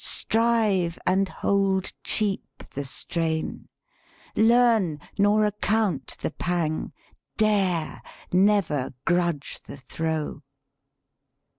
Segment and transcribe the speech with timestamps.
[0.03, 3.69] Strive and hold cheap the strain;
[4.35, 6.91] Learn, nor account the pang;
[7.37, 8.01] dare,
[8.31, 10.41] never grudge the throe!